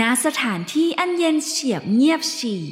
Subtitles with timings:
[0.00, 2.64] ณสถานที่อันเย็นเฉียบเงียบฉี่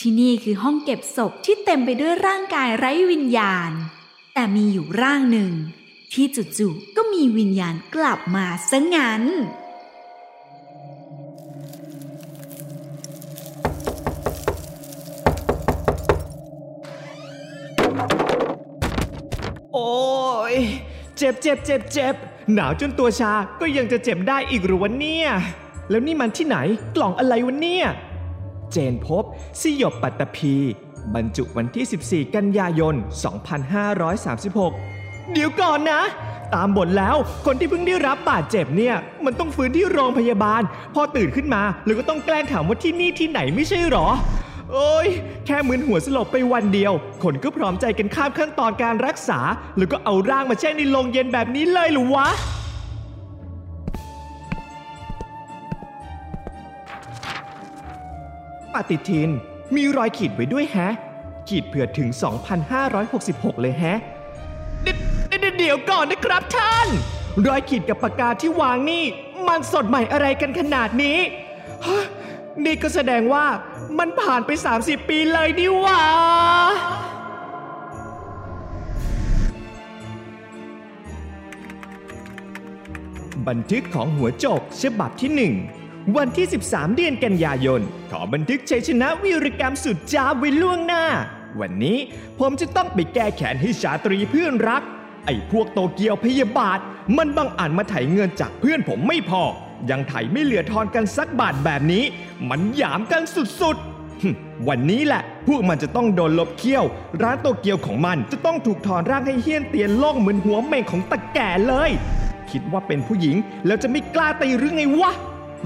[0.00, 3.70] ที่นี่คือห้องเก็บศพที่เต็มไปด้วยร่างกายไร้วิญญาณ
[4.34, 5.52] แต่มีอยู่ร่างหนึ่ง
[6.12, 6.26] ที่
[6.58, 9.22] จู่ๆก็มีวิญญาณกลับมาซะงั้น
[19.74, 19.90] โอ้
[20.52, 20.54] ย
[21.16, 22.14] เจ็บเจ็บเจ็บเจ็บ
[22.54, 25.30] หนาวจนตัวชาก็ยังจะเจ็บได้อีกหรือวะเนี่ย
[25.90, 26.56] แล้วนี่มันที่ไหน
[26.96, 27.86] กล่องอะไรวะเนี่ย
[28.72, 29.24] เจนพบ
[29.60, 30.54] สยบปัตตภี
[31.14, 32.94] บรรจุวันที่ 14 กันยายน
[34.54, 36.02] 2536 เดี๋ยวก่อนนะ
[36.54, 40.62] ตามบทแล้วคนที่เพิ่งได้รับบาดเจ็บเนี่ย มันต้องฟื้นที่โรงพยาบาล
[40.94, 44.08] พอตื่นขึ้นมาแล้วก็ต้องแกล้งถามว่าที่นี่ที่ไหนไม่ใช่หรอ
[44.72, 45.08] โอ้ย
[45.46, 49.40] แค่มึนหัวสลบไปวันเดียว คนก็พร้อมใจกันข้ามขั้นตอนการรักษา
[49.78, 52.28] แล้วก็เอาร่างมาแช่ในโรงเย็นแบบนี้เลยหรือวะ
[58.90, 59.30] ฏิทิน
[59.74, 60.94] มีรอยขีดไว้ด้วยแฮะ
[61.48, 62.08] ขีดเผื่อถึง
[62.86, 63.98] 2,566 เลยแฮะ
[64.82, 64.88] เด
[65.40, 66.88] เดเดี๋ยวก่อนนะครับท่าน
[67.46, 69.04] รอยขีดกับปากกาที่วางนี่
[69.48, 71.18] มันสดใหม่อะไรกันขนาดนี้
[71.86, 72.04] ฮะ
[72.64, 73.46] นี่ก็แสดงว่า
[73.98, 74.50] มันผ่านไป
[74.80, 76.00] 30 ปีเลยดิหว่า
[83.48, 85.79] บันทึกของหัวโจกฉบับที่1
[86.16, 87.80] วันที่ 13 เดือนกันยายน
[88.10, 91.04] ขอบันทึกชัยชนะวีรกรรมสุดจ้าไว้ล่วงหน้า
[91.60, 91.98] วันนี้
[92.38, 94.82] ผมจะต้องไปแก้แค้นให้ชาตรีเพื่อนรัก
[95.26, 96.78] ไอ้พวกโตเกียวพยาบาท
[97.16, 99.42] มันบังอาจมาไถเงินจากเพื่อนผมไม่พอ
[99.90, 102.04] ยังไถไม่เหลือทอนกันสักบาทแบบนี้
[102.48, 103.22] มันหยามกัน
[103.60, 106.84] สุดๆ วันนี้แหละ พวกมันจะต้องโดนลบเคี้ยว
[107.22, 111.90] ร้านโตเกียวของมันจะต้องถูกถอนร่างให้เฮี้ยนเตียนล่องเหมือนหัวเม่งของตะแก่เลย
[112.50, 113.36] คิดว่าเป็นผู้หญิง
[113.66, 115.12] แล้วจะไม่กล้าตีหรือไงวะ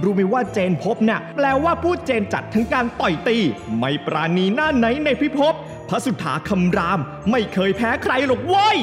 [0.02, 3.38] รู้ไหมว่าเจนพบน่ะแปลว่าผู้เจนจัดทั้งการต่อยตี
[3.78, 5.54] ไม่ปราณีหน้าไหนในพิภพ
[5.88, 7.00] พระสุธาคำราม
[7.30, 8.78] ไม่เคยแพ้ใครหรอกเว้ย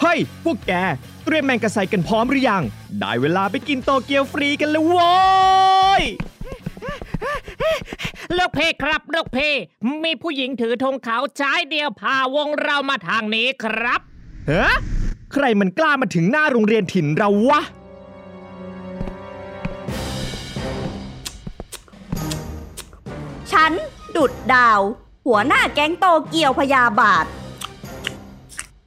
[0.00, 0.72] เฮ้ย พวกแก
[1.24, 2.62] เตรียมแมงกะไซกันพร้อมหรือยัง
[3.00, 5.12] ได้เวลาไปกินโตเกียวฟรีกันแล้วโว้
[6.00, 6.02] ย
[8.36, 9.38] ลูกเพครับลูกเพ
[10.04, 14.00] มีผู้หญิงถือธงขาวชายเดียวพาวงเรามาทางนี้ครับ
[14.50, 14.68] ฮะ
[15.32, 17.60] ใครมันกล้ามาถึงหน้าโรงเรียนถิ่นเราวะ
[23.52, 23.72] ฉัน
[24.16, 24.80] ดุดดาว
[25.26, 27.26] หัวหน้าแก๊งโตเกียวพยาบาท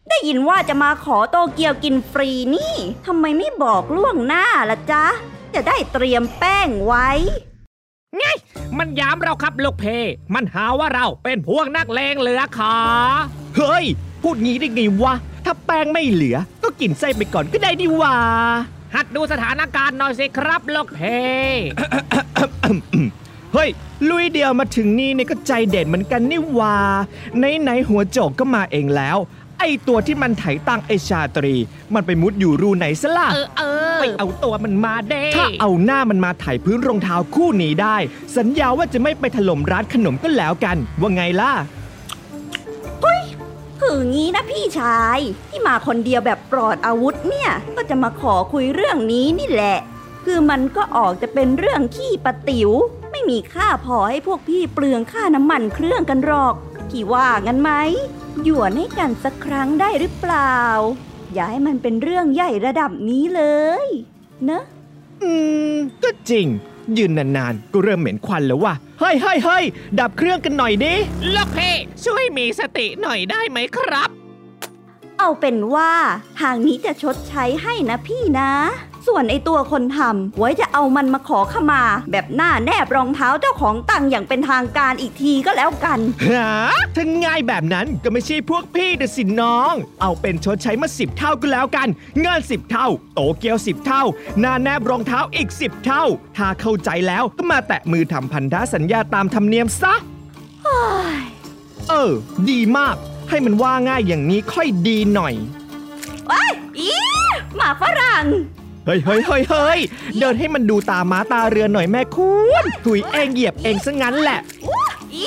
[0.09, 2.75] ได้ยินว่าจะมาขอโตเกียวกินฟรีนี่
[3.05, 5.05] ทำไมไม่บอกล่วงหน้าล่ะจ๊ะ
[5.53, 7.09] จะได้เตรียมแป้งไว้
[8.17, 8.25] ไง
[8.77, 9.85] มันย้ำเราครับลูกเพ
[10.35, 12.75] มันหาว่าเราเป็นพวกนักเลงเหลือขา
[13.57, 13.85] เฮ้ย
[14.23, 15.13] พูดงี้ได้ไงวะ
[15.45, 18.17] ถ้าแป้งไม่เหลือ ก็กินไส้ไปก่อนก็ได้ดีหว่า
[18.95, 21.01] หัดดูสถานการณ์หน่อยสิครับลูกเพ
[23.53, 23.69] เฮ้ย
[24.09, 26.77] ลุยเดียวมาถึงนี่เนี่ยก็ใจเด็ดเหมือนกันนี่หว่า
[27.37, 29.17] ไหนไหนๆหัวโจกก็มาเองแล้ว
[29.61, 31.55] ไอตัวที่มันไถตังไอชาตรี
[31.93, 33.63] มันไปมุดอยู่รูไหนซะล่ะเออเอ
[33.95, 37.97] อไปเอาตัวมันมาเด้ถ้าเอาหน้ามันมาไถพื้นรองเท้าคู่นี้ได้
[38.37, 41.51] สัญญาว่าจะไม่ไปถล่มร้านขนมก็แล้วกัน ว่าไงล่ะ
[43.79, 49.77] คืองี้นะพี่ชาย ที่มาคนเดียวแบบปลอดอาวุธเนี่ย ก็จะมาขอคุยเรื่องนี้นี่แหละ
[50.25, 52.69] คือมันก็ออกจะเป็นเรื่องขี้ปะติ๋ว
[53.11, 56.55] ไม่มีค่าพอให้พวกพี่เปลืองค่าน้ำมันเครื่องกันหรอก
[56.89, 57.71] พี่ว่างั้นไหม
[58.43, 60.57] หยวนให้กันสักครั้งได้หรือเปล่า
[61.33, 63.43] อย่าให้มันเป็นเรื่องใหญ่ระดับนี้เล
[63.85, 63.87] ย
[64.45, 64.63] เนอะ
[65.23, 65.31] อื
[65.73, 66.47] ม ก็จริง
[66.97, 69.63] ยืนนานๆ ก็เริ่มเหม็นควันแล้วว่ะเฮ้ยเฮ้ยเฮ้ย
[69.99, 70.95] ดับเครื่องกันหน่อยดิ
[71.35, 71.59] ลูกเพ
[72.05, 74.09] ช่วยมีสติหน่อยได้ไหมครับ
[75.19, 75.91] เอาเป็นว่า
[76.39, 78.51] ทางนี้จะชดใช้ให้นะพี่นะ
[79.07, 85.99] ส่วนไอตัวคนทำไว้จะเอามันมาขอขมา แบบหน้าแนบรองเท้าเจ้าของตังอย่างเป็นทางการอีกทีก็แล้วกัน
[86.29, 86.49] หา
[86.95, 91.87] ถ้าง่ายแบบนั้นก็ไม่ใช่พวกพี่แต่สิน้อง เอาเป็นชดใช้มาสิบเท่าก็แล้วกัน
[92.21, 94.03] เงินสิบเท่า โตเกียวสิบเท่า
[94.39, 96.03] หน้าแนบรองเท้าอีกสิบเท่า
[96.37, 99.93] ถ้าเข้าใจแล้วก็มาแตะมือทำพันธสัญญาตามธรรมเนียมซะ
[101.89, 102.11] เออ
[102.49, 102.95] ดีมาก
[103.29, 105.33] ให้มันว่าง่ายอย่างนี้ค่อยดีหน่อย
[106.29, 106.91] ว้ายอี
[107.55, 108.25] หมาฝรั่ง
[108.85, 109.79] เฮ้ยเฮ้ยเฮ้ยเฮ้ย
[110.19, 112.33] เดินให้มันดูตาม้าตาเรือหน่อยแม่คุ
[112.63, 114.39] ณถุยเองเหยียบเองซะงั้นแหละ
[115.13, 115.25] อี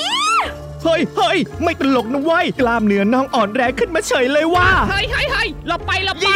[0.83, 6.29] เฮ้ยเฮ้ยไม่ตลกนะเว้ยกล้ามเนื้อน้องอ่อนแรงขึ้นมาเฉยเลยว่าเฮ้ยเฮ้ยเฮ้ยเราไปเราไป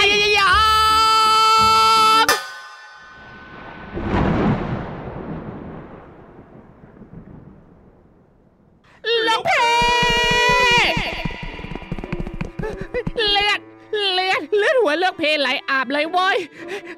[15.92, 16.38] เลยเว้ย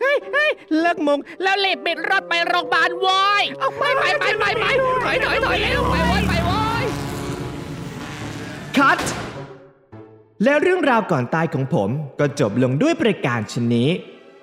[0.02, 4.66] เฮ้ยเฮ้ยเลิกมุงแล้วรีบบิดรถไปโรงพยาบาลเว้ยเอาไปไปไปไปไป
[5.04, 6.86] ถอยถอยถอยเร็วไปเว้ยไปเว้ย
[8.78, 8.98] คัด
[10.44, 11.90] และเรื่องราวก่อนตายของผม
[12.20, 13.90] ก็จบลงด้วยประการชนนี้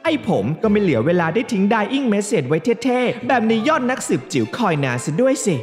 [0.04, 5.56] ไอ้ผมก็ไม่เหลือเวลาได้ทิ้งไดอิงเมสเซจไว้เท่ๆ แบบในยอดนักสืบจิ๋วคอยนานซะด้วยสิ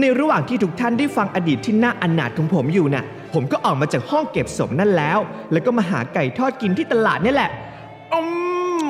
[0.00, 3.04] ในระหว่างที่ทุกท่านได้ฟังอดีตที่น่าอนาถของผมอยู่น่ะ
[3.34, 5.18] ผมก็ออกมาจากห้องเก็บศพนั่นแล้ว
[5.52, 7.50] แล้วก็มาหาไก่ทอดกินที่ตลาดนี่แหละ
[8.12, 8.20] อื
[8.82, 8.86] ม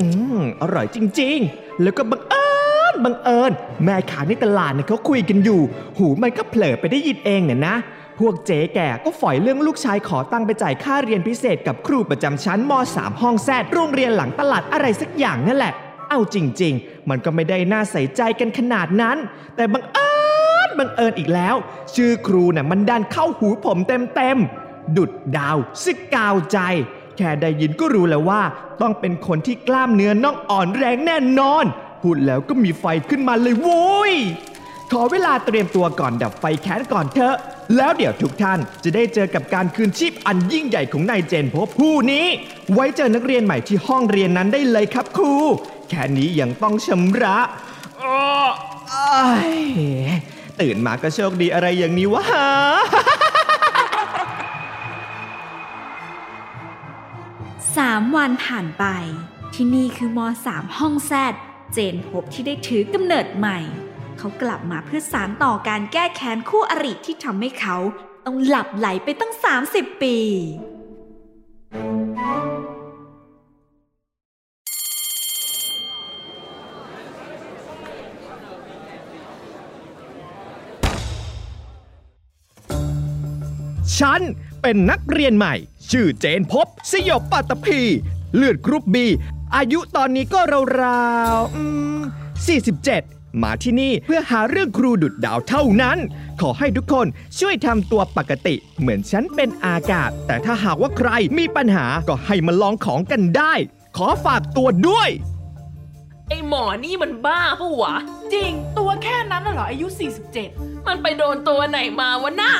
[0.00, 0.06] อื
[0.38, 2.48] มอร่อยจริง ๆ แล้วก็บังเอิ
[2.92, 3.52] ญบังเอิญ
[3.84, 5.60] แม่ค้าในตลาดเนี่ยเขาคุยกันอยู่
[5.98, 7.76] หูมันก็เผลอไปได้ยินเองเนี่ยนะ
[8.20, 15.72] พวกเจ๊แก่ก็ฝอยเรื่องลูกชายขอตังค์ไปจ่ายค่าเรียนพิเศษกับครูประจำชั้นม .3 ห้องแซดโรงเรียนหลังตลาดอะไรสักอย่างนั่นแหละ
[16.10, 19.16] เอาจริง ๆ มันก็ไม่ได้น่าใส่ใจกันขนาดนั้น
[19.56, 20.01] แต่บังเอิญ
[20.78, 21.54] บังเอิญอีกแล้ว
[21.94, 26.58] ชื่อครูน่ะมันดันเข้าหูผมเต็มๆ ดุดดาวซึกกาวใจ
[27.16, 28.42] แค่ได้ยินก็รู้แล้วว่า
[28.80, 31.64] ต้องเป็นคนที่กล้ามเนื้อน่องอ่อนแรงแน่นอน
[32.02, 34.14] พูดแล้วก็มีไฟขึ้นมาเลยโว้ย
[34.92, 37.36] ขอเวลาเตรียมตัวก่อนดับไฟแค้นก่อนเถอะ
[37.76, 42.26] แล้วเดี๋ยวทุกท่านจะได้เจอกับการคืนชีพอันยิ่งใหญ่ของนายเจนพบผู้นี้
[42.72, 45.34] ไว้เจอนักเรียนใหม่ที่ห้องเรียนนั้นได้เลยครับครู
[45.88, 47.38] แค่นี้ยังต้องชำระ
[48.02, 48.18] อ้อ
[48.92, 49.52] อ้าย
[50.60, 52.24] ตื่นมาก็โชคดีอะไรอย่างนี้วะ
[57.76, 58.84] สามวันผ่านไป
[59.54, 61.34] ที่นี่คือมสามห้องแซด
[61.72, 63.58] เจนพบที่ได้ถือกำเนิดใหม่
[64.18, 67.76] เขากลับมาเพื่อสารต่อการแก้แค้นคู่อริที่ทำให้เขา
[68.26, 69.32] ต้องหลับไหลไปตั้ง
[69.68, 70.16] 30 ปี
[84.12, 84.28] ฉัน
[84.62, 85.54] เป็นนักเรียนใหม่
[85.90, 87.80] ชื่อเจนพบ สยบปัตตภี
[88.36, 89.06] เลือดกรุ๊ปบี
[89.56, 90.40] อายุตอนนี้ก็
[90.82, 95.98] ราวๆ47 มาที่นี่เพื่อหาเรื่องครูดุดดาวเท่านั้น
[96.40, 97.06] ขอให้ทุกคน
[97.38, 103.54] ช่วยทำตัวปกติ เหมือนฉันเป็นอากาศ แต่ถ้าหากว่าใครมีปัญหาก็ให้มาลองของกันได้
[103.96, 105.08] ขอฝากตัวด้วย
[106.28, 107.94] ไอหมอนี่มันบ้าปะวะ
[108.32, 109.86] จริงตัวแค่นั้นน่ะเหรออายุ
[110.38, 112.52] 47 มันไปโดนตัวไหนมาวะน่ะ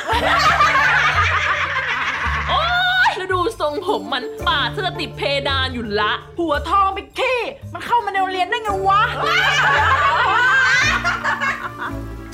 [3.59, 7.39] ทรงผมมันปาดจะติดเพดานอยู่ละ หัวทองไปขี้
[7.73, 9.01] มันเข้ามาในโรงเรียนได้ไงวะ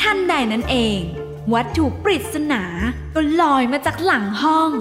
[0.02, 1.00] ท่านใดนั้นเอง
[1.54, 2.64] วัตถุปริศนา
[3.16, 4.72] ก็ลอยมาจากหลังห้อง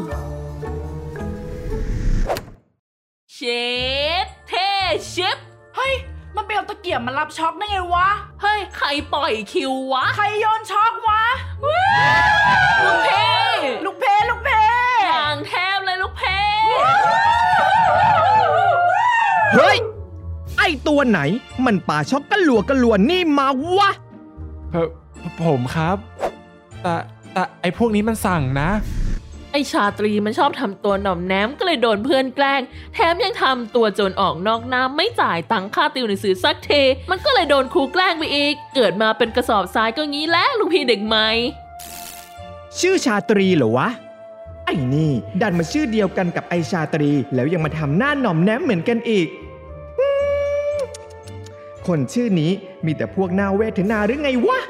[3.35, 3.39] เช
[4.25, 4.69] ดเท่
[5.15, 5.37] ชิป
[5.77, 5.95] เฮ้ย
[6.35, 8.09] มันไปเอาตะเกียบมารับช็อกได้ไงวะ
[8.43, 11.23] เฮ้ย ใครปล่อยคิววะ ใครโยนช็อกวะ
[12.85, 13.38] ลูกเพ่
[21.09, 21.29] ไอตัวไหน
[21.67, 23.47] มันป่าช็อกกะหลัวกะหลวนนี่มา
[23.77, 23.91] วะ
[24.73, 24.89] เอ่อ
[25.43, 25.97] ผมครับ
[26.83, 26.95] แต่
[27.33, 28.71] แต่ไอพวกนี้มันสั่งนะ
[29.53, 32.61] ไอชาตรีมันชอบทำตัวหน่อมแนมก็เลยโดนเพื่อนแกล้ง
[32.95, 36.71] แถมยังทำตัวโจรออกนอกน้ำไม่จ่ายตังค่าติวหนังสือสักเท
[37.11, 41.29] มันก็เลยโดนครูแกล้งไปอีก เกิดมาเป็นกระสอบทรายก็งี้แหละลูกพี่เด็กใหม่
[42.79, 43.89] ชื่อชาตรีเหรอวะ
[44.65, 49.48] ไอ้นี่ ดันมาชื่อเดียวกันกับไอชาตรี แล้วยังมาทำหน้าหน่อมแนมเหมือนกันอีกอืม
[51.89, 52.51] คนชื่อนี้
[52.87, 54.61] มีแต่พวกหน้าเวทนาหรือไงวะ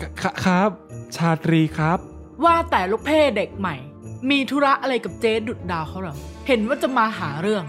[0.00, 0.70] คครับ
[1.16, 1.98] ชาตรีครับ
[2.44, 3.76] ว่าแต่ลูกเพเด็กใหม่
[4.30, 7.64] มีธุระอะไรกับเจ๊ดุดดาวเขาเหรอ เห็นว่าจะมาหาเรื่อง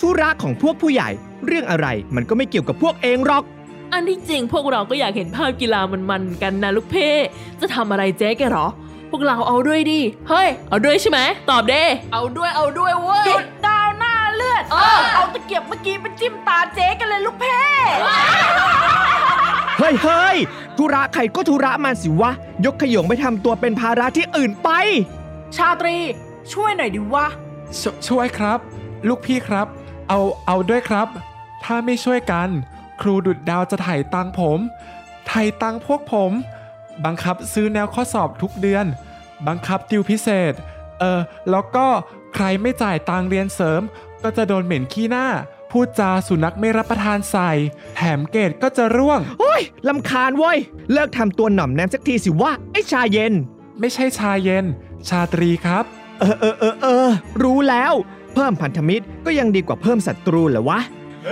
[0.00, 1.10] ธุระของพวกผู้ใหญ่
[1.46, 3.44] เรื่องอะไรมันก็ไม่เกี่ยวกับพวกเองหรอก
[3.92, 7.08] อันที่จริงพวกเราก็อยากเห็นภาพกีฬามันๆกันนะลูกเพ่
[7.60, 8.66] จะทำอะไรเจ๊แกเหรอ
[9.10, 13.81] พวกเราเอาด้วยดิ เฮ้ย เอาด้วยใช่ไหม ตอบเด้ เอาด้วย เอาด้วยเว้ย ดุดดาวหน้า
[14.36, 17.60] เลือดเออเอาตะเกียบเมื่อกี้ไปจิ้มตาเจ๊กันเลยลูกเพ่
[19.78, 20.36] เฮ้ยเฮ้ย
[20.76, 22.30] ธุระใครก็ธุระมันสิวะ
[22.64, 24.70] ยกขยงไปทำตัวเป็นภาระที่อื่นไป
[25.56, 25.96] ชาตรี
[26.52, 27.26] ช่วยหน่อยดิวะ
[27.80, 28.58] ชช่วยครับ
[29.08, 29.66] ลูกพี่ครับ
[30.08, 31.08] เอาเอาด้วยครับ
[31.64, 32.48] ถ้าไม่ช่วยกัน
[33.00, 34.58] ครูดุดดาวจะถ่ายตังค์ผม
[35.30, 36.32] ถ่ายตังค์พวกผม
[37.04, 38.86] บังคับซื้อแนวข้อสอบทุกเดือน
[39.46, 40.52] บังคับติวพิเศษ
[41.00, 41.20] เออ
[41.50, 41.86] แล้วก็
[42.34, 43.82] ใครไม่จ่ายตังค์เรียนเสริม
[44.24, 45.26] ก็จะโดนเหม็นขี้หน้า
[45.70, 47.50] พูดจาสุนัขไม่รับประทานใส่
[47.96, 50.58] แถมเกรดก็จะร่วง โอ้ยลำคาญเว้ย
[50.92, 53.32] เลิกทำตัวหน่อมแนมสักทีสิวะ ไอ้ชาเย็น
[53.80, 54.64] ไม่ใช่ชาเย็น
[55.08, 55.84] ชาตรีครับ
[56.20, 57.08] เออเออเออเออ
[57.42, 57.92] รู้แล้ว
[58.34, 60.80] เพิ่มพันธมิตรก็ยังดีกว่าเพิ่มศัตรูเหรอวะ
[61.26, 61.30] เอ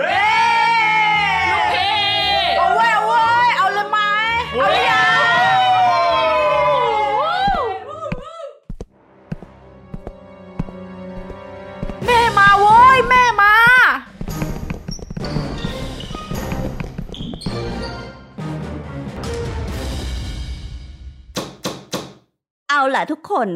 [22.80, 23.48] เอาล่ะทุกคน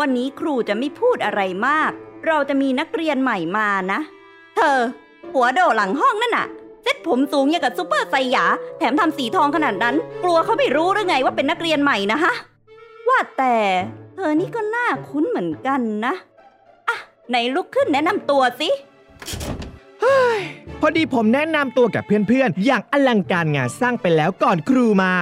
[0.00, 1.90] วันนี้ครูจะไม่พูดอะไรมาก
[2.26, 4.00] เราจะมีนักเรียนใหม่มานะ
[4.56, 4.78] เธอ
[5.32, 6.46] หัวโดดหลังห้องนั่นน่ะ
[6.82, 8.44] เซ็ตผมสูงอย่างกับซูเปอร์ไซยา
[8.78, 12.32] แถมทำสีทองขนาดนั้น กลัวเขาไม่รู้หรือไงว่าเป็นนักเรียนใหม่นะฮะ
[13.08, 13.56] ว่าแต่
[14.14, 16.14] เธอนี่ก็น่าคุ้นเหมือนกันนะ
[16.88, 16.96] อะ
[17.28, 18.68] ไหนลุกขึ้นแนะนำตัวสิ
[20.80, 25.12] พอดีผมแนะนำตัวกับเพื่อนๆ อย่างอลังการงานสร้างไปแล้วก่อนครูมา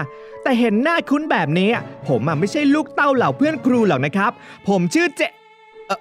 [0.43, 1.71] แต่เห็นหน้าคุ้นแบบนี้
[2.09, 4.33] ผมอะไม่ใช่ลูกเต้าเหล่าเพื่อนครูหรอกนะครับ
[4.69, 5.23] ผมชื่อเจ
[5.87, 5.99] เออ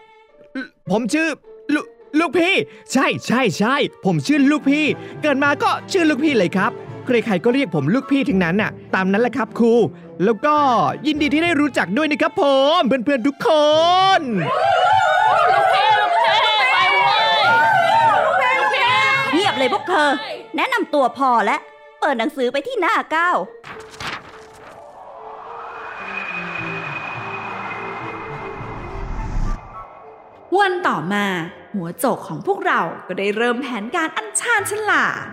[0.92, 1.28] ผมชื่อ
[1.74, 1.80] ลู
[2.20, 2.54] ลูกพี่
[2.92, 4.86] ใช่ใช่ใช่ผมชื่อลูกพี่
[5.22, 6.72] เกิดมาก็ชื่อลูกพี่เลยครับ
[7.06, 9.74] ใครๆก็เรียกผมลูกพี่ทั้งนั้นน่ะ ตามนั้นแหละครับครู
[10.24, 10.56] แล้วก็
[11.06, 12.44] ยินดีที่ได้รู้จักด้วยนะครับผ
[12.78, 13.50] มเพื่อนๆทุกค
[14.20, 14.22] น
[19.34, 20.10] เงียบเลยพวกเธอ
[20.56, 21.62] แนะนำตัวพอแล้ว
[22.00, 23.32] เปิดหนังสือไปที่หน้าเก้า
[30.58, 31.26] วันต่อมา
[31.74, 35.26] หัวโจกของพวกเราก็ได้เริ่มแผนการอัญชานฉลาด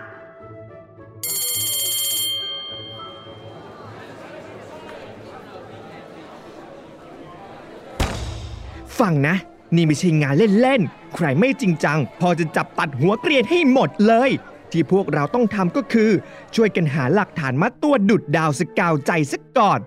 [8.99, 9.35] ฟังนะ
[9.75, 14.29] นี่ไม่ใช่งานเล่นๆ ใครไม่จริงจัง พอจะจับตัดหัวเกรียนให้หมดเลย
[14.71, 16.09] ที่พวกเราต้องทำก็คือ
[16.55, 19.79] ช่วยกันหาหลักฐานมัดตัวดุดดาวสกาวใจสักก่อน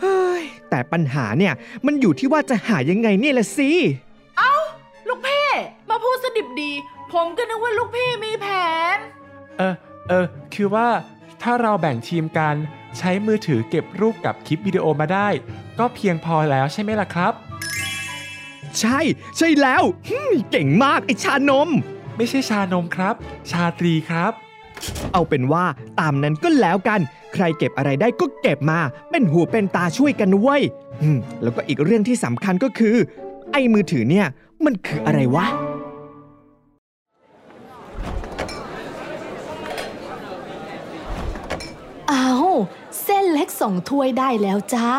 [0.00, 1.54] เฮ้ย แต่ปัญหาเนี่ย
[1.86, 3.70] มันอยู่ที่ว่าจะหายังไงเนี่ยละสิ
[7.12, 8.46] ผมก็นึกว่าลูกเพ่มีแผ
[8.94, 8.96] น
[9.58, 9.74] เออ
[10.08, 10.88] เออ คือว่า
[11.42, 12.54] ถ้าเราแบ่งทีมกัน
[12.98, 15.28] ใช้มือถือเก็บรูปกับคลิปวิดีโอมาได้
[15.78, 17.32] ก็เพียงพอแล้วใช่ไหมล่ะครับ
[18.80, 18.98] ใช่
[19.36, 21.68] ใช่แล้วฮึ่มเก่งมากไอชานม
[22.16, 23.14] ไม่ใช่ชานมครับ
[23.50, 24.32] ชาตรีครับ
[25.12, 25.64] เอาเป็นว่า
[26.00, 27.00] ตามนั้นก็แล้วกัน
[27.34, 30.62] ใครเก็บอะไรได้ก็เก็บมา เป็นหูเป็นตาช่วยกันนะเว้ย
[31.02, 32.96] อืมแล้วก็อีกเรื่องที่สำคัญก็คือ
[33.52, 34.26] ไอ้มือถือเนี่ย
[34.64, 35.46] มันคืออะไรวะ
[42.10, 42.28] อา
[43.02, 44.90] เส้นเล็กสองถ้วยได้แล้วจ้า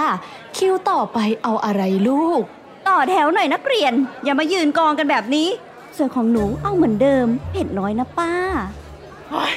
[0.58, 2.42] คิวต่อไปเอาอะไรลูก
[2.88, 3.94] ต่อแถวหน่อยนักเรียน
[4.24, 5.50] อย่ามายืนกองกันแบบนี้
[5.98, 8.34] ส่วนของหนูเอาเหมือนเดิม เผ็ดน้อยนะป้า
[9.30, 9.54] เฮ้ย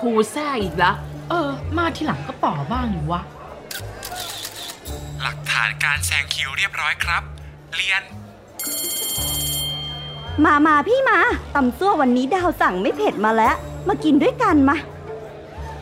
[0.00, 0.92] ครูแซ่อีกละ
[1.30, 3.20] เออ มาทีหลังก็ต่อบ้างอยู่วะ
[5.22, 7.22] หลักฐานการแซงคิวเรียบร้อยครับ
[7.76, 8.02] เรียน
[10.44, 11.18] มามาพี่มา
[11.54, 13.56] ตำซั่ววันนี้ดาวสั่งไม่เผ็ดมาแล้ว
[13.88, 14.76] มากินด้วยกันมา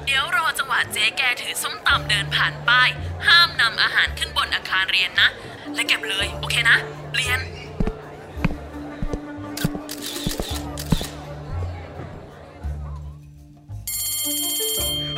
[0.06, 2.88] เดี๋ยวรอจังหวะเจ๊แกถือส้มตำเดินผ่านป้าย
[3.26, 5.28] ห้ามนำอาหารขึ้นบนอาคารเรียนนะ
[5.75, 6.76] และเก็บเลย โอเคนะ
[7.16, 7.40] เรียน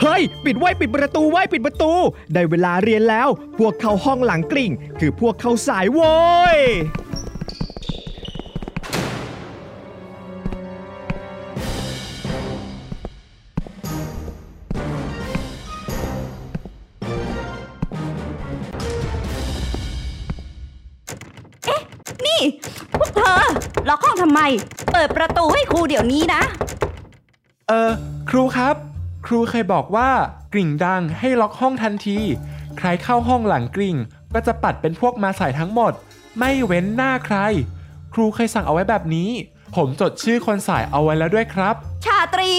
[0.00, 1.92] เฮ้ย ปิดไว้ปิดประตูไว้ปิดประตู
[2.32, 3.28] ได้เวลาเรียนแล้ว
[3.58, 6.16] พวกเข้าห้องหลังกลิ่ง คือพวกเข้าสายโว้
[6.56, 6.58] ย
[24.92, 26.42] เปิดประตูให้ครูเดี๋ยวนี้นะ
[27.68, 27.92] เออ
[28.30, 28.74] ครูครับ
[29.26, 30.10] ครูเคยบอกว่า
[30.52, 32.18] กริ่งดังให้ล็อกห้องทันที
[32.78, 33.96] ใครเข้าห้องหลังกริ่ง
[34.34, 35.92] ก็จะปัดเป็นพวกมาใส่ทั้งหมด
[36.38, 37.36] ไม่เว้นหน้าใคร
[38.14, 39.30] ครูเคยสั่งเอาไว้แบบนี้
[39.76, 41.74] ผมจดชื่อคนสายเอาไว้แล้วด้วยครับ
[42.04, 42.50] ชาตรี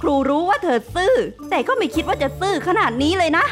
[0.00, 1.14] ครูรู้ว่าเธอซื่อ
[1.50, 3.44] แต่ก็ไม่คิดว่าจะซื่อขนาดนี้เลยนะ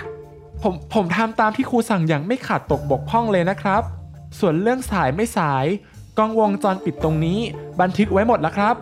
[0.62, 3.83] ผมผมทำตามที่ครูสั่งอย่างไม่ขาดตกบกพร่องเลยนะครับ
[4.38, 5.66] ส่วนเรื่องสายไม่สาย
[6.18, 7.40] กล้องวงจรปิดตรงนี้
[7.80, 8.76] บันทึกไว้หมดแล้วครับ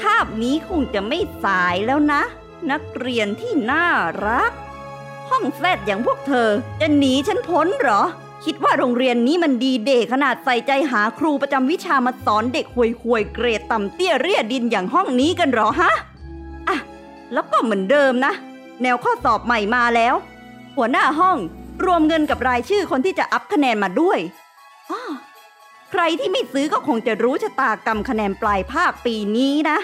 [0.00, 2.22] คาบนี้คงจะไม่สายแล้วนะ
[2.70, 3.86] นักเรียนที่น่า
[4.26, 4.52] รัก
[5.30, 6.48] ห้องแฟลตอย่างพวกเธอ
[6.80, 8.02] จะหนีฉันพ้นหรอ
[8.44, 15.92] คิดว่าโรงเรียนนี้มันดีเดขนาดใส่ใจหาครูประจำวิชามาสอนเด็กห่วยๆเกรดต่ำเตี้ยเรียดินอย่างห้องนี้กันหรอฮะ
[16.68, 16.76] อะ
[17.32, 18.32] แล้วก็เหมือนเดิมนะ
[18.82, 20.14] แนวข้อสอบใหม่มาแล้ว
[20.76, 21.38] หัวหน้าห้อง
[21.84, 24.18] รวมเงินกับรายชื่อคนที่จะอัพคะแนนมาด้วย
[24.90, 25.02] อ้อ
[25.90, 29.78] ใครที่ไม่ซื้อก็คงจะรู้ชะตากรรมคะแนนปลายภาคปีนี้นะ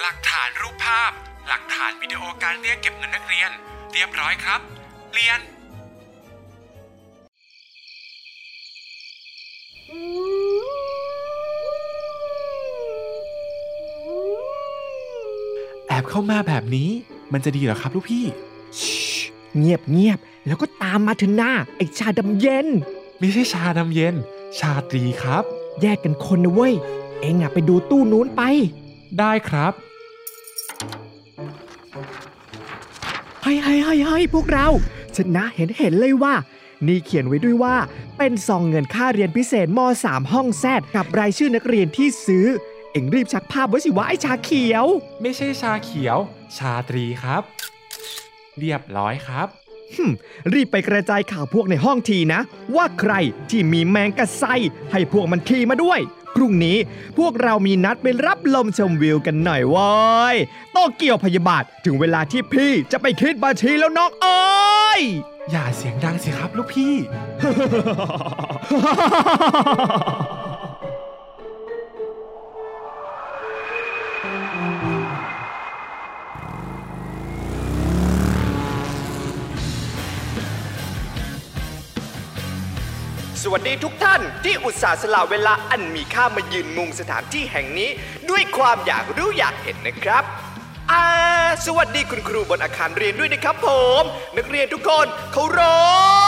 [0.00, 1.12] หลักฐานรูปภาพ
[1.48, 3.50] หลักฐานวิดีโอการเรียกเก็บเงินนักเรียน
[3.92, 4.60] เรียบร้อยครับ
[5.14, 5.40] เรียน
[10.44, 16.88] แอบเข้ามาแบบนี้
[17.32, 18.24] มันจะดีเหรอครับลูกพี่
[19.58, 22.66] เงียบเงียบๆแล้วก็ตามมาถึงหน้า ไอชาดำเย็น
[23.18, 24.14] ไม่ใช่ชาดำเย็น
[24.58, 25.44] ชาตรีครับ
[25.82, 26.74] แยกกันคนนะเว้ย
[27.20, 28.42] เองอะไปดูตู้นู้นไป
[29.18, 29.72] ได้ครับ
[33.42, 34.66] เฮ้ยเฮ้ยเฮ้ยเฮ้ยพวกเรา
[35.16, 36.34] ชนะเห็นเห็นเลยว่า
[36.86, 37.76] นี่เขียนไว้ด้วยว่า
[38.18, 44.86] เป็นซองเงินค่าเรียนพิเศษม .3 ห้องแซดกับรายชื่อนักเรียนที่ซื้อเอ็งรีบชักภาพไว้สิวะไอชาเขียว
[45.20, 46.18] ไม่ใช่ชาเขียว
[46.56, 47.42] ชาตรีครับ
[48.58, 49.48] เรียบร้อยครับ
[49.94, 50.12] หึ่ม
[50.52, 52.40] รีบไปกระจายข่าวพวกในห้องทีนะ
[52.76, 53.12] ว่าใคร
[53.50, 54.44] ที่มีแมงกะไซ
[54.92, 56.00] ให้พวกมันขี่มาด้วย
[56.34, 56.78] พรุ่งนี้
[57.18, 59.90] พวกเรามีนัดไปรับลมชมวิวกันหน่อยเว้
[60.34, 60.36] ย
[60.72, 65.02] โตเกียวพยาบาทถึงเวลาที่พี่จะไปคิดบัญชีแล้วน้องเอ้ย
[65.50, 66.94] อย่าเสียงดังสิครับลูกพี่
[83.48, 87.90] สวัสดีทุกท่านที่อุตส่าห์สละเวลาอันมีค่ามายืนมุงสถานที่แห่งนี้
[88.30, 90.22] ด้วยความอยากรู้อยากเห็นนะครับ
[90.92, 91.04] อ่า
[91.66, 93.68] สวัสดีคุณครูบนอาคารเรียนด้วยนะครับผ
[94.00, 94.02] ม
[94.36, 95.60] นักเรียนทุกคนเคาร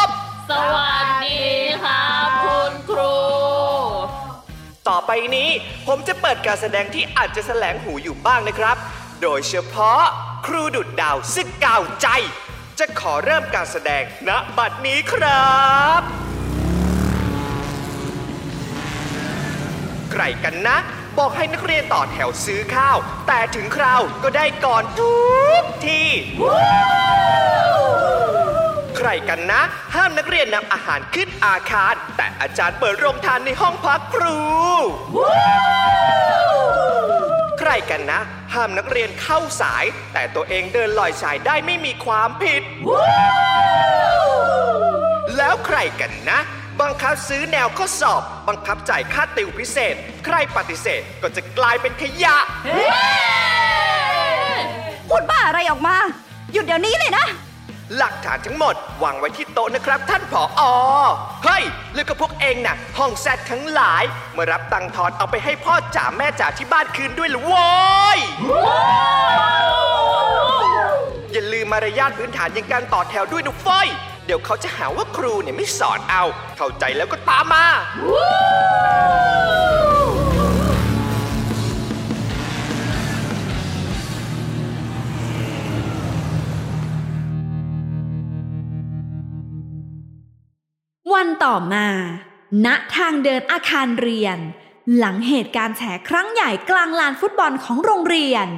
[0.07, 0.09] พ
[0.51, 1.43] สวัสดี
[1.83, 3.17] ครับคุณครู
[4.89, 5.51] ต่อไปนี้
[5.87, 8.77] ผมจะเปิดการแสดงที่อาจจะแสลงหูอยู่บ้างนะครับ
[9.23, 10.03] โดยเฉพาะ
[10.47, 12.09] ครูดุดดาวซึ่งกาวใจ
[12.79, 15.49] จะขอเริ่มการแสดงณบัดนี้ครั
[16.01, 16.03] บ
[20.08, 20.77] ใค รกันนะ
[21.19, 25.17] บอกให้นักเรียนต่อแถวซื้อข้าว แต่ถึงคราวก็ได้ก่อนทุ
[25.61, 26.03] กที
[28.97, 29.63] ใครกันนะ
[29.95, 34.39] ห้ามนักเรียนนำอาหารขึ้นอาคาร แต่อาจารย์เปิดโรงทานในห้องพักครู
[37.59, 38.21] ใครกันนะ
[38.55, 42.63] ห้ามนักเรียนเข้าสาย แต่ตัวเองเดินลอยสายได้ไม่มีความผิด
[45.37, 46.41] แล้วใครกันนะ
[46.81, 52.37] บังคับซื้อแนวข้อสอบ บังคับจ่ายค่าติวพิเศษ ใครปฏิเสธก็จะกลายเป็นขยะ
[55.09, 55.97] พูดบ้าอะไรออกมา
[56.53, 57.27] หยุดเดี๋ยวนี้เลยนะ
[57.97, 60.63] หลักฐานทั้งหมดวางไว้ที่โต๊ะนะครับ ท่านผออ
[61.45, 61.65] เฮ้ย
[61.95, 67.69] แล้วก็พวกเองน่ะ ห้องแซดทั้งหลายเมื่อรับตังค์ทอนเอาไปให้พ่อจ๋าแม่จ๋าที่บ้านคืนด้วยเหรือโว้
[68.17, 68.19] ย
[71.33, 73.89] อย่าลืมมารยาทพื้นฐานอย่างการต่อแถวด้วยนะเฟ้ย
[74.29, 76.25] เดี๋ยวเขาจะหาว่าครูเนี่ยไม่สอนเอา
[76.57, 77.67] เข้าใจแล้วก็ตามมา
[91.13, 91.87] วันต่อมา
[92.67, 94.39] ณ ทางเดินอาคารเรียน
[94.97, 98.49] หลังเหตุการณ์แฉครั้งใหญ่กลางลานฟุตบอลของโรงเรียน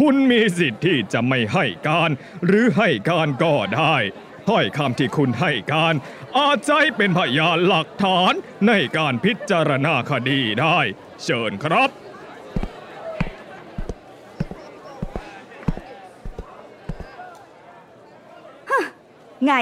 [0.00, 2.10] คุณมีสิทธิ์ที่จะไม่ให้การ
[2.46, 3.96] หรือให้การก็ได้
[4.48, 5.94] ถ้อยคำที่คุณให้การ
[6.36, 8.32] อาจใช้เป็นพยานหลักฐาน
[8.66, 10.78] ในการพิจารณาคดีได้
[11.24, 11.90] เชิญครับ
[19.46, 19.54] ไง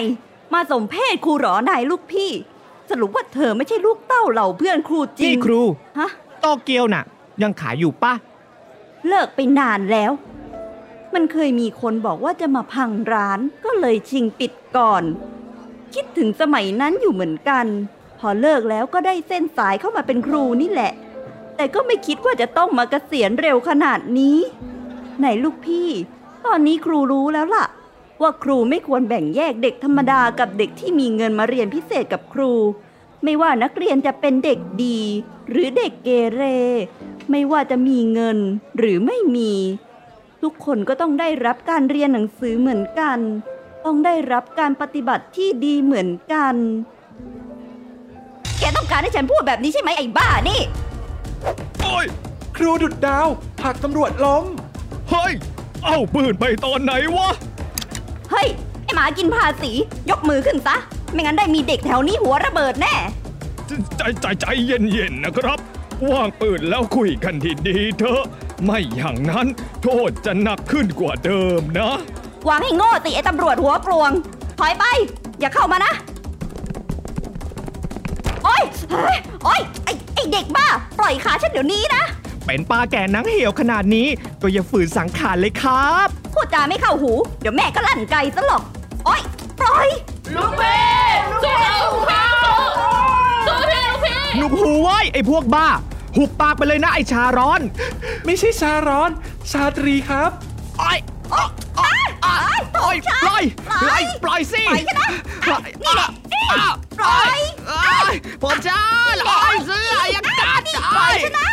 [0.55, 2.33] มาสมเพศครูเหรอนายลูกพี่
[2.91, 5.63] สรุปว่าเธอไม่ใช่ลูกเต้าเหล่าเพื่อนครูจริงนี่ครู
[5.99, 7.05] ฮะโตเกียวน่ะ
[7.43, 8.13] ยังขายอยู่ปะ
[9.07, 10.13] เลิกไปนานแล้ว
[11.15, 15.05] มันเคยมีคนบอกว่าจะมาพังร้านก็เลยชิงปิดก่อน
[15.95, 17.67] คิดถึงสมัยนั้นอยู่เหมือนกัน
[18.19, 20.93] พอเลิกแล้วก็ได้เส้นสายเข้ามาเป็นครูนี่แหละ
[21.57, 24.39] แต่ก็ไม่คิดว่าจะต้องมาเกษียณเร็วขนาดนี้
[25.19, 25.89] ไหนลูกพี่
[26.47, 27.67] ตอนนี้ครูรู้แล้วล่ะ
[28.23, 32.53] ว่าครูไม่ควรแบ่งแยกเด็กธรรมดากับเด็กที่มีเงินมาเรียนพิเศษกับครู
[33.25, 35.01] ไม่ว่านักเรียนจะเป็นเด็กดี
[35.51, 36.43] หรือเด็กเกเร
[37.31, 38.39] ไม่ว่าจะมีเงิน
[38.79, 39.53] หรือไม่มี
[40.43, 43.19] ทุกคนก็ต้องได้รับการเรียนหนังสือเหมือนกัน
[43.85, 46.55] ต้องได้รับการปฏิบัติที่ดีเหมือนกัน
[48.59, 50.61] แกต้องการให้ฉันพูดแบบนี้ใช่ไหมไอ้บ้านี่
[51.83, 52.07] โอ้ย
[52.57, 53.27] ครูดุดดาว
[53.61, 54.45] ผลักตำรวจล้ม
[55.11, 55.33] เฮ้ย
[55.85, 57.29] เอาปืนไปตอนไหนวะ
[58.31, 58.49] เฮ้ย
[58.85, 59.73] ไอหมากินภาษี
[60.11, 60.77] ยกมือขึ้นซะ
[61.13, 62.95] ไม่งั้นได้มีเด็กแถวนี้หัวระเบิดแน่
[63.97, 65.59] ใจใจใจเย็นๆนะครับ
[66.09, 67.35] วางปืนแล้วคุยกัน
[67.69, 68.23] ดีๆเถอะ
[68.65, 69.47] ไม่อย่างนั้น
[69.83, 71.91] โทษจะหนักขึ้นกว่าเดิมนะ
[72.49, 74.11] วางให้โง่สิไอตำรวจหัวกลวง
[74.59, 74.85] ถอยไป
[75.41, 75.93] อย่าเข้ามานะ
[78.45, 80.67] โอ๊ยเฮ้ยโอ๊ยไอไอเด็กบ้า
[80.99, 82.03] ปล่อยขาฉันเดี๋ยวนี้นะ
[82.47, 84.07] เป็นปลาแก่หนังเหี่ยวขนาดนี้
[84.43, 88.63] ก็อย่าฝืนสังขารเลยครับ พูดจาไม่เข้าหู เดี๋ยวแม่ก็ลั่นไกซะหรอก
[89.05, 89.21] โอ๊ย
[89.61, 89.89] ปล่อย
[90.35, 90.81] ลูกพี่
[91.33, 92.20] สู้ๆลูกพี่สู้พี่ลูกพี่
[94.37, 95.69] หนุกหูไว้ไอ้พวกบ้า
[96.17, 97.61] หุบปากไปเลยนะไอ้ชาร้อน
[98.25, 99.11] ไม่ใช่ชาร้อน
[99.51, 100.31] ชาตรีครับ
[100.79, 100.99] โอ้ย
[101.31, 105.09] โอ้ยโอ้ยโอ้ยปล่อยปล่อยปล่อยปล่อยสิปล่อยฉันนะ
[105.47, 106.09] ปล่อยนี่แหละ
[106.53, 107.39] อ้าวปล่อย
[107.69, 108.79] โอ้ยผมจะ
[109.29, 110.63] ปล่อยเสื้อยังกัด
[110.95, 111.51] ปล่อยฉันนะ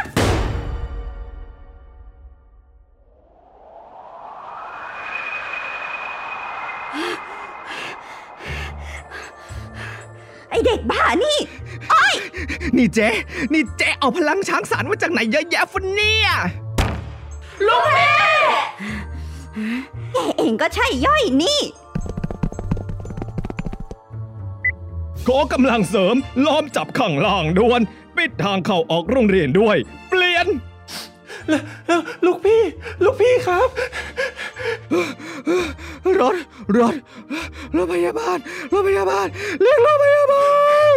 [10.49, 11.37] ไอเด็กบ้านี่
[11.89, 11.96] โอ้ย
[12.77, 13.09] นี่เจ๊
[13.53, 16.29] นี่เจ๊เอาพลังช้างสารมาจากไหนเยอะแยะฟุนเนี่ย
[17.87, 21.59] แกเองก็ใช่ย่อยนี่
[25.27, 27.81] ขอกำลังเสริมล้อมจับข้างล่างด่วน
[28.15, 29.77] ปิดทางเข้าออกโรงเรียนด้วย
[30.09, 30.47] เปลี่ยน
[31.49, 32.61] แล้วแล้วลูกพี่
[33.03, 33.69] ลูกพี่ครับ
[36.21, 36.35] รถ
[36.79, 36.95] รถ
[37.75, 38.37] รถพยาบาล
[38.73, 39.27] รถพยาบาล
[39.61, 40.47] เรียกรถพยาบา
[40.87, 40.91] ล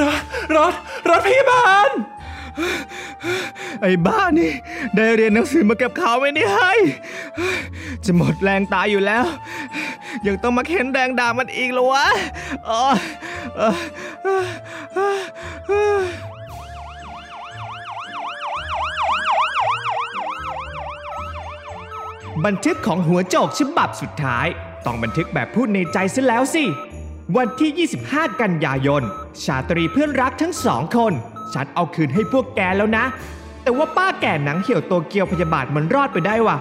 [0.00, 0.20] รถ
[0.56, 0.74] รถ
[1.08, 1.88] รถพยาบาล
[3.82, 4.52] ไอ้บ้านี่
[4.96, 6.72] ได้เรียนหนังสือมาเก็บข่าวไว้นี่ให้
[8.04, 9.24] จะหมดแรงตายอยู่แล้ว
[10.26, 12.06] ยังต้องมาเค้นแรงด่ามันอีกเหรอวะ
[12.68, 12.82] อ๋อ
[22.44, 24.46] บันทึกของหัวโจกฉบับสุดท้าย
[24.86, 26.64] ต้องบันทึกแบบพูดในใจซะแล้วสิ
[27.36, 29.02] วันที่ 25 กันยายน
[29.44, 31.12] ชาตรีเพื่อนรักทั้งสองคน
[31.54, 33.04] ฉันเอาคืนให้พวกแกแล้วนะ
[33.62, 36.56] แต่ว่าป้าแก่หนังเหี่ยวโตเกียวพยาบาทมันรอดไปได้ว่ะ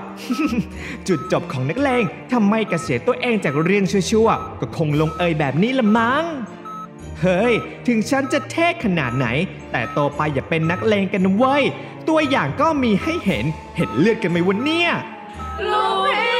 [1.07, 2.03] จุดจบของนักเลง
[2.33, 6.23] ทำไมเกษียณตัวเองจากเรื่องชั่วๆ ก็คงลงเอยแบบนี้ละมั้ง
[7.21, 7.53] เฮ้ย
[7.87, 9.27] ถึงฉันจะเท่ขนาดไหน
[9.71, 11.63] แต่โตไปอย่าเป็นนักเลงกันเว้ย
[12.09, 13.45] ตัวอย่างก็มีให้เห็น
[13.77, 14.89] เห็นเลือดกันไหมวันเนี้ย
[15.71, 16.30] ลูกพี่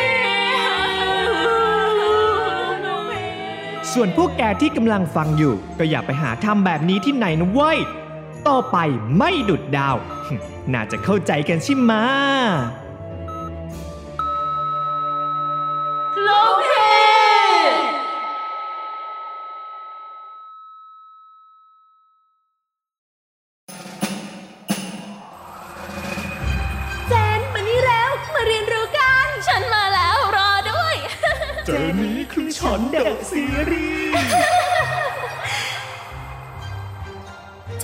[3.93, 7.79] ส่วนพวกแกที่กำลังฟังอยู่ ก็อย่าไปหาทำแบบนี้ที่ไหนนะเว้ย
[8.47, 8.77] ต่อไป
[9.17, 9.95] ไม่ดุดดาว
[10.73, 11.93] น่าจะเข้าใจกันใช่ไหม